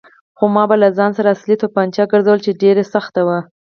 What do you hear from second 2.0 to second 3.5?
ګرځوله چې ډېره سخته وه.